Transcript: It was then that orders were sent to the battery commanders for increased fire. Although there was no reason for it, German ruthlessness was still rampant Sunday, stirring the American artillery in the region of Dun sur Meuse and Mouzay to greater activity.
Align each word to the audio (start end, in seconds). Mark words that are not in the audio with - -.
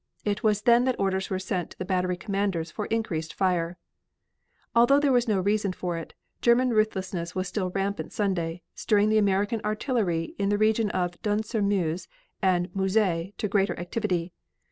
It 0.25 0.41
was 0.41 0.63
then 0.63 0.85
that 0.85 0.99
orders 0.99 1.29
were 1.29 1.37
sent 1.37 1.69
to 1.69 1.77
the 1.77 1.85
battery 1.85 2.17
commanders 2.17 2.71
for 2.71 2.87
increased 2.87 3.35
fire. 3.35 3.77
Although 4.75 4.99
there 4.99 5.11
was 5.11 5.27
no 5.27 5.39
reason 5.39 5.73
for 5.73 5.95
it, 5.95 6.15
German 6.41 6.71
ruthlessness 6.71 7.35
was 7.35 7.47
still 7.47 7.69
rampant 7.69 8.11
Sunday, 8.11 8.63
stirring 8.73 9.09
the 9.09 9.19
American 9.19 9.61
artillery 9.63 10.33
in 10.39 10.49
the 10.49 10.57
region 10.57 10.89
of 10.89 11.21
Dun 11.21 11.43
sur 11.43 11.61
Meuse 11.61 12.07
and 12.41 12.73
Mouzay 12.73 13.35
to 13.37 13.47
greater 13.47 13.77
activity. 13.79 14.33